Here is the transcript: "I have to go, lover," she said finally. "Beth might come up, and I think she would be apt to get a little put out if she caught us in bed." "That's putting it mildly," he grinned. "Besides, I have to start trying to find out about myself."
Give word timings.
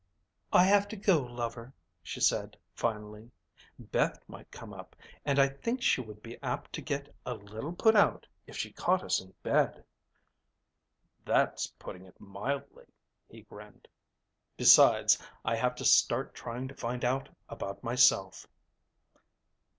"I 0.51 0.63
have 0.63 0.87
to 0.87 0.95
go, 0.95 1.21
lover," 1.21 1.75
she 2.01 2.21
said 2.21 2.57
finally. 2.73 3.29
"Beth 3.77 4.19
might 4.27 4.49
come 4.49 4.73
up, 4.73 4.95
and 5.25 5.37
I 5.37 5.47
think 5.47 5.83
she 5.83 6.01
would 6.01 6.23
be 6.23 6.41
apt 6.41 6.73
to 6.73 6.81
get 6.81 7.15
a 7.23 7.35
little 7.35 7.71
put 7.73 7.95
out 7.95 8.25
if 8.47 8.57
she 8.57 8.71
caught 8.71 9.03
us 9.03 9.21
in 9.21 9.31
bed." 9.43 9.85
"That's 11.23 11.67
putting 11.77 12.03
it 12.05 12.19
mildly," 12.19 12.87
he 13.27 13.43
grinned. 13.43 13.87
"Besides, 14.57 15.19
I 15.45 15.55
have 15.55 15.75
to 15.75 15.85
start 15.85 16.33
trying 16.33 16.67
to 16.69 16.73
find 16.73 17.05
out 17.05 17.29
about 17.47 17.83
myself." 17.83 18.47